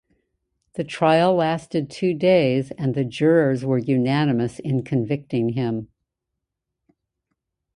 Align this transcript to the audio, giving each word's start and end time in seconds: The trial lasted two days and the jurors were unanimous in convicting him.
The 0.73 0.83
trial 0.83 1.35
lasted 1.35 1.91
two 1.91 2.15
days 2.15 2.71
and 2.71 2.95
the 2.95 3.05
jurors 3.05 3.63
were 3.63 3.77
unanimous 3.77 4.57
in 4.57 4.81
convicting 4.83 5.49
him. 5.49 5.89